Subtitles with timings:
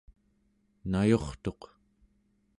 [0.89, 1.61] nayurtuq